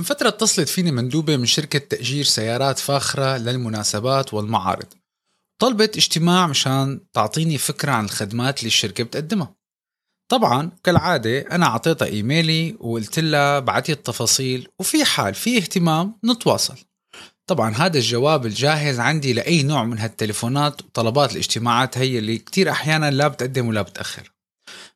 من 0.00 0.04
فترة 0.04 0.28
اتصلت 0.28 0.68
فيني 0.68 0.90
مندوبة 0.90 1.36
من 1.36 1.46
شركة 1.46 1.78
تأجير 1.78 2.24
سيارات 2.24 2.78
فاخرة 2.78 3.36
للمناسبات 3.36 4.34
والمعارض. 4.34 4.86
طلبت 5.62 5.96
اجتماع 5.96 6.46
مشان 6.46 7.00
تعطيني 7.12 7.58
فكرة 7.58 7.92
عن 7.92 8.04
الخدمات 8.04 8.58
اللي 8.58 8.66
الشركة 8.66 9.04
بتقدمها. 9.04 9.54
طبعا 10.30 10.70
كالعادة 10.84 11.40
أنا 11.40 11.66
أعطيتها 11.66 12.06
إيميلي 12.06 12.76
وقلت 12.80 13.18
لها 13.18 13.58
بعتي 13.58 13.92
التفاصيل 13.92 14.68
وفي 14.78 15.04
حال 15.04 15.34
في 15.34 15.56
اهتمام 15.56 16.18
نتواصل. 16.24 16.78
طبعا 17.46 17.70
هذا 17.70 17.98
الجواب 17.98 18.46
الجاهز 18.46 19.00
عندي 19.00 19.32
لأي 19.32 19.62
نوع 19.62 19.84
من 19.84 19.98
هالتليفونات 19.98 20.82
وطلبات 20.82 21.32
الاجتماعات 21.32 21.98
هي 21.98 22.18
اللي 22.18 22.38
كتير 22.38 22.70
أحيانا 22.70 23.10
لا 23.10 23.28
بتقدم 23.28 23.68
ولا 23.68 23.82
بتأخر. 23.82 24.32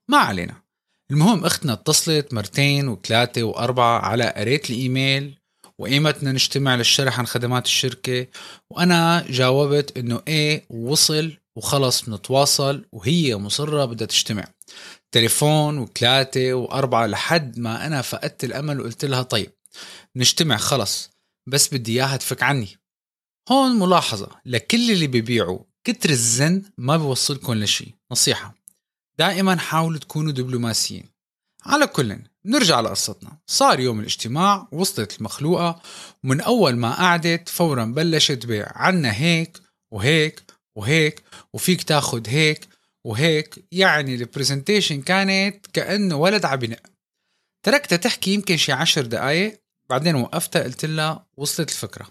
ما 0.08 0.18
علينا. 0.18 0.63
المهم 1.10 1.44
أختنا 1.44 1.72
اتصلت 1.72 2.34
مرتين 2.34 2.88
وثلاثة 2.88 3.42
وأربعة 3.42 3.98
على 3.98 4.24
قريت 4.36 4.70
الإيميل 4.70 5.38
وإيمتنا 5.78 6.32
نجتمع 6.32 6.74
للشرح 6.74 7.18
عن 7.18 7.26
خدمات 7.26 7.66
الشركة 7.66 8.26
وأنا 8.70 9.24
جاوبت 9.28 9.98
إنه 9.98 10.22
إيه 10.28 10.64
وصل 10.70 11.32
وخلص 11.56 12.04
بنتواصل 12.04 12.84
وهي 12.92 13.36
مصرة 13.36 13.84
بدها 13.84 14.06
تجتمع. 14.06 14.44
تليفون 15.12 15.78
وثلاثة 15.78 16.54
وأربعة 16.54 17.06
لحد 17.06 17.58
ما 17.58 17.86
أنا 17.86 18.02
فقدت 18.02 18.44
الأمل 18.44 18.80
وقلت 18.80 19.04
لها 19.04 19.22
طيب 19.22 19.52
نجتمع 20.16 20.56
خلص 20.56 21.10
بس 21.48 21.74
بدي 21.74 21.92
إياها 21.92 22.16
تفك 22.16 22.42
عني. 22.42 22.68
هون 23.50 23.78
ملاحظة 23.78 24.28
لكل 24.44 24.90
اللي 24.90 25.06
بيبيعوا 25.06 25.58
كتر 25.84 26.10
الزن 26.10 26.62
ما 26.78 26.96
بيوصلكم 26.96 27.54
لشي. 27.54 27.94
نصيحة. 28.12 28.63
دائما 29.18 29.56
حاولوا 29.56 29.98
تكونوا 29.98 30.32
دبلوماسيين. 30.32 31.04
على 31.66 31.86
كل 31.86 32.18
نرجع 32.44 32.80
لقصتنا. 32.80 33.38
صار 33.46 33.80
يوم 33.80 34.00
الاجتماع 34.00 34.68
وصلت 34.72 35.18
المخلوقة 35.18 35.82
ومن 36.24 36.40
أول 36.40 36.76
ما 36.76 36.92
قعدت 36.94 37.48
فورا 37.48 37.84
بلشت 37.84 38.46
بيع. 38.46 38.72
عنا 38.74 39.12
هيك 39.12 39.60
وهيك 39.90 40.42
وهيك 40.76 41.22
وفيك 41.52 41.82
تاخد 41.82 42.28
هيك 42.28 42.68
وهيك. 43.04 43.64
يعني 43.72 44.14
البرزنتيشن 44.14 45.02
كانت 45.02 45.66
كأنه 45.72 46.16
ولد 46.16 46.44
عبنق 46.44 46.80
تركتها 47.62 47.96
تحكي 47.96 48.34
يمكن 48.34 48.56
شي 48.56 48.72
عشر 48.72 49.06
دقايق 49.06 49.60
بعدين 49.90 50.14
وقفتها 50.14 50.62
قلت 50.62 50.84
لها 50.84 51.26
وصلت 51.36 51.70
الفكرة. 51.70 52.08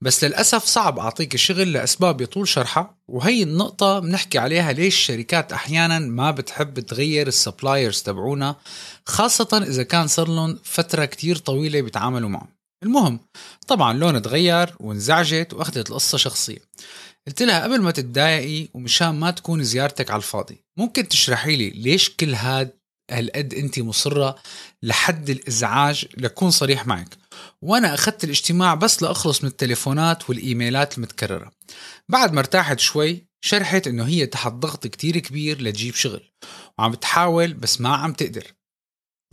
بس 0.00 0.24
للأسف 0.24 0.64
صعب 0.64 0.98
أعطيك 0.98 1.34
الشغل 1.34 1.72
لأسباب 1.72 2.20
يطول 2.20 2.48
شرحها 2.48 2.94
وهي 3.08 3.42
النقطة 3.42 3.98
بنحكي 3.98 4.38
عليها 4.38 4.72
ليش 4.72 4.94
الشركات 4.94 5.52
أحيانا 5.52 5.98
ما 5.98 6.30
بتحب 6.30 6.80
تغير 6.80 7.26
السبلايرز 7.26 8.02
تبعونا 8.02 8.56
خاصة 9.06 9.64
إذا 9.68 9.82
كان 9.82 10.06
صار 10.06 10.28
لهم 10.28 10.58
فترة 10.64 11.04
كتير 11.04 11.36
طويلة 11.36 11.80
بيتعاملوا 11.80 12.28
معهم. 12.28 12.48
المهم 12.82 13.20
طبعا 13.68 13.92
لون 13.92 14.22
تغير 14.22 14.74
وانزعجت 14.80 15.54
وأخذت 15.54 15.90
القصة 15.90 16.18
شخصية. 16.18 16.58
قلت 17.26 17.42
لها 17.42 17.62
قبل 17.64 17.80
ما 17.80 17.90
تتضايقي 17.90 18.68
ومشان 18.74 19.08
ما 19.08 19.30
تكون 19.30 19.64
زيارتك 19.64 20.10
على 20.10 20.18
الفاضي 20.18 20.64
ممكن 20.76 21.08
تشرحي 21.08 21.56
لي 21.56 21.70
ليش 21.70 22.10
كل 22.10 22.34
هاد 22.34 22.70
هالقد 23.10 23.54
انت 23.54 23.78
مصرة 23.78 24.36
لحد 24.82 25.30
الإزعاج 25.30 26.06
لكون 26.16 26.50
صريح 26.50 26.86
معك؟ 26.86 27.19
وأنا 27.62 27.94
أخذت 27.94 28.24
الاجتماع 28.24 28.74
بس 28.74 29.02
لأخلص 29.02 29.42
من 29.42 29.48
التليفونات 29.48 30.30
والإيميلات 30.30 30.98
المتكررة. 30.98 31.50
بعد 32.08 32.32
ما 32.32 32.40
ارتاحت 32.40 32.80
شوي 32.80 33.26
شرحت 33.40 33.86
إنه 33.86 34.04
هي 34.04 34.26
تحت 34.26 34.52
ضغط 34.52 34.86
كتير 34.86 35.18
كبير 35.18 35.62
لتجيب 35.62 35.94
شغل 35.94 36.22
وعم 36.78 36.90
بتحاول 36.90 37.52
بس 37.52 37.80
ما 37.80 37.96
عم 37.96 38.12
تقدر. 38.12 38.46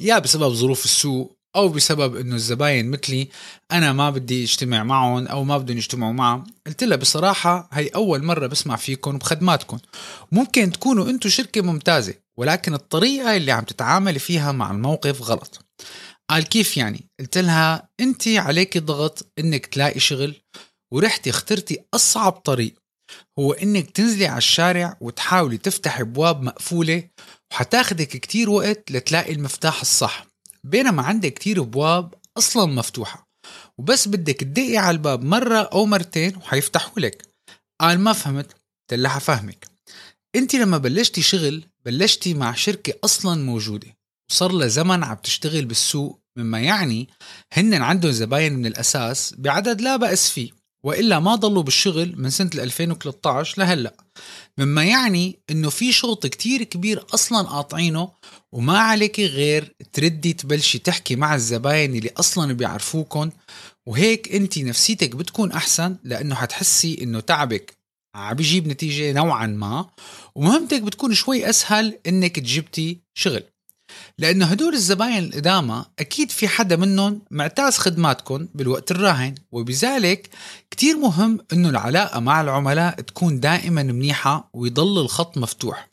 يا 0.01 0.19
بسبب 0.19 0.53
ظروف 0.53 0.85
السوق 0.85 1.38
أو 1.56 1.69
بسبب 1.69 2.16
إنه 2.16 2.35
الزباين 2.35 2.91
مثلي 2.91 3.29
أنا 3.72 3.94
ما 3.94 4.09
بدي 4.09 4.44
أجتمع 4.44 4.84
معهم 4.84 5.28
أو 5.28 5.44
ما 5.44 5.57
بدهم 5.57 5.78
يجتمعوا 5.78 6.13
معه 6.13 6.44
قلت 6.68 6.84
لها 6.84 6.97
بصراحة 6.97 7.69
هي 7.74 7.88
أول 7.88 8.24
مرة 8.24 8.47
بسمع 8.47 8.75
فيكم 8.75 9.16
وبخدماتكم 9.16 9.78
ممكن 10.31 10.72
تكونوا 10.72 11.09
أنتم 11.09 11.29
شركة 11.29 11.62
ممتازة 11.62 12.13
ولكن 12.38 12.74
الطريقة 12.74 13.35
اللي 13.35 13.51
عم 13.51 13.63
تتعاملي 13.63 14.19
فيها 14.19 14.51
مع 14.51 14.72
الموقف 14.72 15.22
غلط. 15.22 15.66
قال 16.29 16.43
كيف 16.43 16.77
يعني؟ 16.77 17.09
قلت 17.19 17.38
لها 17.38 17.89
انت 17.99 18.27
عليك 18.27 18.77
ضغط 18.77 19.31
إنك 19.39 19.65
تلاقي 19.65 19.99
شغل 19.99 20.35
ورحتي 20.93 21.29
اخترتي 21.29 21.79
أصعب 21.93 22.31
طريق 22.31 22.73
هو 23.39 23.53
إنك 23.53 23.91
تنزلي 23.91 24.27
على 24.27 24.38
الشارع 24.38 24.97
وتحاولي 25.01 25.57
تفتحي 25.57 26.01
أبواب 26.01 26.41
مقفولة 26.41 27.03
وحتاخدك 27.51 28.07
كتير 28.07 28.49
وقت 28.49 28.91
لتلاقي 28.91 29.33
المفتاح 29.33 29.81
الصح 29.81 30.27
بينما 30.63 31.03
عندك 31.03 31.33
كتير 31.33 31.61
أبواب 31.61 32.13
أصلا 32.38 32.65
مفتوحة 32.65 33.27
وبس 33.77 34.07
بدك 34.07 34.35
تدقي 34.35 34.77
على 34.77 34.97
الباب 34.97 35.23
مرة 35.23 35.57
أو 35.57 35.85
مرتين 35.85 36.35
وحيفتحوا 36.35 36.99
لك. 36.99 37.27
قال 37.81 37.99
ما 37.99 38.13
فهمت؟ 38.13 38.51
قلت 38.51 38.99
لها 38.99 39.11
حفهمك 39.11 39.67
انت 40.35 40.55
لما 40.55 40.77
بلشتي 40.77 41.21
شغل 41.21 41.63
بلشتي 41.85 42.33
مع 42.33 42.53
شركة 42.53 42.94
أصلا 43.03 43.44
موجودة. 43.44 43.97
وصار 44.29 44.51
لها 44.51 44.67
زمن 44.67 45.03
عم 45.03 45.15
تشتغل 45.15 45.65
بالسوق 45.65 46.19
مما 46.38 46.59
يعني 46.59 47.09
هن 47.53 47.73
عندهم 47.73 48.11
زباين 48.11 48.53
من 48.53 48.65
الأساس 48.65 49.35
بعدد 49.38 49.81
لا 49.81 49.95
بأس 49.95 50.29
فيه 50.29 50.49
وإلا 50.83 51.19
ما 51.19 51.35
ضلوا 51.35 51.63
بالشغل 51.63 52.13
من 52.17 52.29
سنة 52.29 52.49
2013 52.53 53.55
لهلأ. 53.61 53.93
مما 54.57 54.83
يعني 54.83 55.39
إنه 55.49 55.69
في 55.69 55.91
شوط 55.91 56.27
كتير 56.27 56.63
كبير 56.63 57.05
أصلا 57.13 57.41
قاطعينه 57.41 58.11
وما 58.51 58.79
عليك 58.79 59.19
غير 59.19 59.75
تردي 59.93 60.33
تبلشي 60.33 60.79
تحكي 60.79 61.15
مع 61.15 61.35
الزباين 61.35 61.95
اللي 61.95 62.09
أصلا 62.17 62.53
بيعرفوكن 62.53 63.31
وهيك 63.85 64.35
أنت 64.35 64.59
نفسيتك 64.59 65.15
بتكون 65.15 65.51
أحسن 65.51 65.97
لأنه 66.03 66.35
حتحسي 66.35 66.97
إنه 67.01 67.19
تعبك 67.19 67.77
عم 68.15 68.35
بيجيب 68.35 68.67
نتيجة 68.67 69.11
نوعا 69.11 69.47
ما 69.47 69.89
ومهمتك 70.35 70.81
بتكون 70.81 71.13
شوي 71.13 71.49
أسهل 71.49 71.99
إنك 72.07 72.39
جبتي 72.39 73.01
شغل. 73.13 73.44
لأنه 74.19 74.45
هدول 74.45 74.73
الزباين 74.73 75.23
القدامى 75.23 75.85
أكيد 76.00 76.31
في 76.31 76.47
حدا 76.47 76.75
منهم 76.75 77.22
معتاز 77.31 77.78
خدماتكم 77.78 78.47
بالوقت 78.55 78.91
الراهن 78.91 79.35
وبذلك 79.51 80.29
كتير 80.72 80.97
مهم 80.97 81.39
إنه 81.53 81.69
العلاقة 81.69 82.19
مع 82.19 82.41
العملاء 82.41 83.01
تكون 83.01 83.39
دائما 83.39 83.83
منيحة 83.83 84.50
ويضل 84.53 85.01
الخط 85.01 85.38
مفتوح 85.38 85.89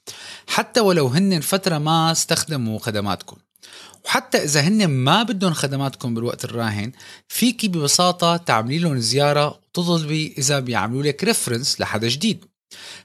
حتى 0.46 0.80
ولو 0.80 1.06
هن 1.06 1.40
فترة 1.40 1.78
ما 1.78 2.12
استخدموا 2.12 2.78
خدماتكم 2.78 3.36
وحتى 4.04 4.38
إذا 4.44 4.60
هن 4.60 4.86
ما 4.86 5.22
بدهم 5.22 5.52
خدماتكم 5.52 6.14
بالوقت 6.14 6.44
الراهن 6.44 6.92
فيكي 7.28 7.68
ببساطة 7.68 8.36
تعملي 8.36 8.78
لهم 8.78 8.98
زيارة 8.98 9.46
وتطلبي 9.48 10.34
إذا 10.38 10.60
بيعملوا 10.60 11.02
لك 11.02 11.24
ريفرنس 11.24 11.80
لحدا 11.80 12.08
جديد. 12.08 12.44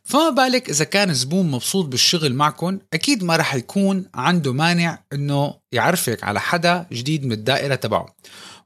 فما 0.03 0.29
بالك 0.29 0.69
إذا 0.69 0.83
كان 0.83 1.13
زبون 1.13 1.51
مبسوط 1.51 1.85
بالشغل 1.85 2.33
معكم 2.33 2.79
أكيد 2.93 3.23
ما 3.23 3.35
رح 3.35 3.55
يكون 3.55 4.05
عنده 4.13 4.53
مانع 4.53 4.99
إنه 5.13 5.53
يعرفك 5.71 6.23
على 6.23 6.39
حدا 6.39 6.85
جديد 6.91 7.25
من 7.25 7.31
الدائرة 7.31 7.75
تبعه. 7.75 8.15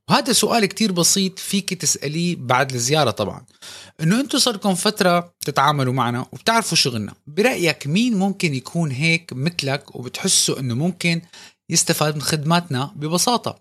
وهذا 0.10 0.34
سؤال 0.34 0.66
كتير 0.66 0.92
بسيط 0.92 1.40
فيك 1.40 1.74
تسأليه 1.74 2.36
بعد 2.36 2.74
الزيارة 2.74 3.12
طبعا. 3.12 3.46
إنه 4.02 4.20
أنتم 4.20 4.38
صاركم 4.38 4.76
فترة 4.76 5.34
تتعاملوا 5.46 5.94
معنا 5.94 6.26
وبتعرفوا 6.32 6.78
شغلنا 6.78 7.14
برأيك 7.28 7.88
مين 7.88 8.16
ممكن 8.16 8.54
يكون 8.54 8.92
هيك 8.92 9.34
مثلك 9.34 9.96
وبتحسوا 9.96 10.60
إنه 10.60 10.76
ممكن 10.76 11.22
يستفاد 11.70 12.16
من 12.16 12.22
خدماتنا 12.22 12.92
ببساطة؟ 12.96 13.60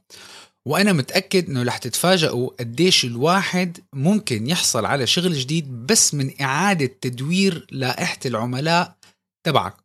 وأنا 0.67 0.93
متأكد 0.93 1.49
إنه 1.51 1.63
رح 1.63 1.79
تتفاجئوا 1.79 2.51
قديش 2.61 3.05
الواحد 3.05 3.79
ممكن 3.93 4.47
يحصل 4.47 4.85
على 4.85 5.07
شغل 5.07 5.33
جديد 5.35 5.87
بس 5.87 6.15
من 6.15 6.41
إعادة 6.41 6.87
تدوير 7.01 7.67
لائحة 7.71 8.19
العملاء 8.27 8.97
تبعك. 9.47 9.77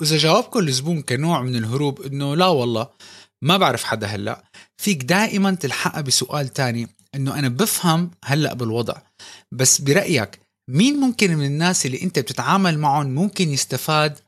وإذا 0.00 0.16
جاوبكم 0.16 0.58
الزبون 0.58 1.02
كنوع 1.02 1.42
من 1.42 1.56
الهروب 1.56 2.00
إنه 2.00 2.36
لا 2.36 2.46
والله 2.46 2.88
ما 3.42 3.56
بعرف 3.56 3.84
حدا 3.84 4.06
هلأ 4.06 4.44
فيك 4.76 5.02
دائما 5.02 5.54
تلحقها 5.54 6.00
بسؤال 6.00 6.48
تاني 6.48 6.88
إنه 7.14 7.38
أنا 7.38 7.48
بفهم 7.48 8.10
هلأ 8.24 8.54
بالوضع. 8.54 8.96
بس 9.52 9.80
برأيك 9.80 10.40
مين 10.70 10.96
ممكن 10.96 11.36
من 11.36 11.46
الناس 11.46 11.86
اللي 11.86 12.02
أنت 12.02 12.18
بتتعامل 12.18 12.78
معهم 12.78 13.06
ممكن 13.06 13.48
يستفاد 13.48 14.18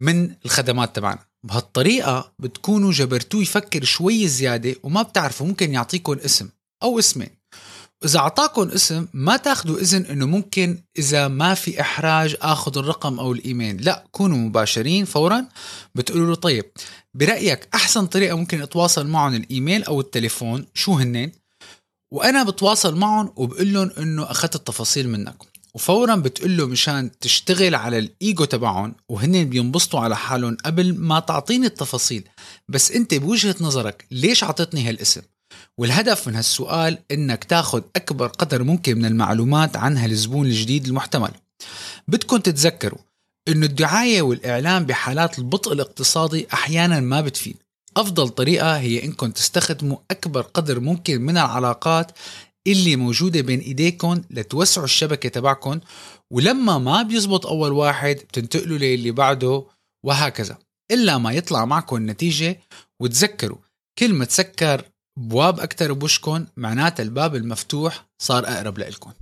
من 0.00 0.34
الخدمات 0.44 0.96
تبعنا؟ 0.96 1.31
بهالطريقة 1.46 2.32
بتكونوا 2.38 2.92
جبرتوه 2.92 3.42
يفكر 3.42 3.84
شوي 3.84 4.28
زيادة 4.28 4.74
وما 4.82 5.02
بتعرفوا 5.02 5.46
ممكن 5.46 5.72
يعطيكم 5.72 6.12
اسم 6.12 6.48
أو 6.82 6.98
اسمين. 6.98 7.30
إذا 8.04 8.18
أعطاكم 8.18 8.68
اسم 8.68 9.06
ما 9.12 9.36
تاخدوا 9.36 9.78
إذن 9.78 10.06
إنه 10.06 10.26
ممكن 10.26 10.82
إذا 10.98 11.28
ما 11.28 11.54
في 11.54 11.80
إحراج 11.80 12.36
آخذ 12.40 12.78
الرقم 12.78 13.18
أو 13.20 13.32
الإيميل. 13.32 13.84
لا 13.84 14.04
كونوا 14.10 14.36
مباشرين 14.36 15.04
فورا 15.04 15.48
بتقولوا 15.94 16.26
له 16.26 16.34
طيب 16.34 16.64
برأيك 17.14 17.68
أحسن 17.74 18.06
طريقة 18.06 18.36
ممكن 18.36 18.62
أتواصل 18.62 19.06
معهم 19.06 19.34
الإيميل 19.34 19.84
أو 19.84 20.00
التليفون 20.00 20.66
شو 20.74 20.94
هنين؟ 20.94 21.32
وأنا 22.12 22.42
بتواصل 22.42 22.96
معهم 22.96 23.32
وبقول 23.36 23.72
لهم 23.72 23.90
إنه 23.98 24.30
أخذت 24.30 24.54
التفاصيل 24.54 25.08
منكم. 25.08 25.46
وفورا 25.74 26.16
بتقول 26.16 26.56
له 26.56 26.66
مشان 26.66 27.10
تشتغل 27.20 27.74
على 27.74 27.98
الإيجو 27.98 28.44
تبعهم 28.44 28.94
وهن 29.08 29.44
بينبسطوا 29.44 30.00
على 30.00 30.16
حالهم 30.16 30.56
قبل 30.64 30.98
ما 30.98 31.20
تعطيني 31.20 31.66
التفاصيل. 31.66 32.28
بس 32.68 32.92
أنت 32.92 33.14
بوجهة 33.14 33.54
نظرك 33.60 34.06
ليش 34.10 34.44
عطيتني 34.44 34.88
هالاسم؟ 34.88 35.22
والهدف 35.78 36.28
من 36.28 36.34
هالسؤال 36.34 36.98
إنك 37.10 37.44
تاخذ 37.44 37.82
أكبر 37.96 38.26
قدر 38.26 38.62
ممكن 38.62 38.98
من 38.98 39.04
المعلومات 39.04 39.76
عن 39.76 39.96
هالزبون 39.96 40.46
الجديد 40.46 40.86
المحتمل. 40.86 41.30
بدكم 42.08 42.36
تتذكروا 42.36 42.98
إنه 43.48 43.66
الدعاية 43.66 44.22
والإعلام 44.22 44.84
بحالات 44.84 45.38
البطء 45.38 45.72
الاقتصادي 45.72 46.46
أحيانا 46.52 47.00
ما 47.00 47.20
بتفيد. 47.20 47.56
أفضل 47.96 48.28
طريقة 48.28 48.78
هي 48.78 49.04
إنكم 49.04 49.30
تستخدموا 49.30 49.96
أكبر 50.10 50.42
قدر 50.42 50.80
ممكن 50.80 51.22
من 51.22 51.38
العلاقات 51.38 52.12
اللي 52.66 52.96
موجودة 52.96 53.40
بين 53.40 53.60
ايديكم 53.60 54.22
لتوسعوا 54.30 54.84
الشبكة 54.84 55.28
تبعكم 55.28 55.80
ولما 56.32 56.78
ما 56.78 57.02
بيزبط 57.02 57.46
أول 57.46 57.72
واحد 57.72 58.16
بتنتقلوا 58.16 58.78
للي 58.78 59.10
بعده 59.10 59.64
وهكذا. 60.04 60.58
إلا 60.90 61.18
ما 61.18 61.32
يطلع 61.32 61.64
معكم 61.64 61.96
النتيجة 61.96 62.60
وتذكروا 63.02 63.58
كل 63.98 64.14
ما 64.14 64.24
تسكر 64.24 64.84
بواب 65.18 65.60
أكتر 65.60 65.92
بوشكم 65.92 66.46
معناتها 66.56 67.02
الباب 67.02 67.34
المفتوح 67.36 68.06
صار 68.22 68.44
أقرب 68.46 68.78
لإلكم 68.78 69.12